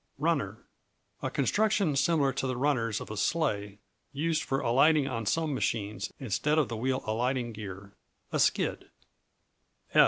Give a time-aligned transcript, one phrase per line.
[0.17, 0.57] Runner
[1.21, 3.77] A construction similar to the runners of a sleigh,
[4.11, 7.93] used for alighting on some machines, instead of the wheel alighting gear;
[8.31, 8.89] a skid.